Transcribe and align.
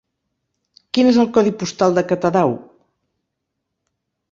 Quin 0.97 1.09
és 1.09 1.19
el 1.25 1.29
codi 1.35 1.53
postal 1.61 1.95
de 1.99 2.05
Catadau? 2.13 2.57